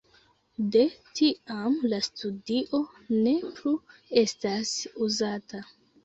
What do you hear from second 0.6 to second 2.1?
De tiam la